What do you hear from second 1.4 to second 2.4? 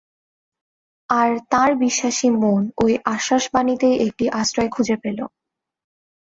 তাঁর বিশ্বাসী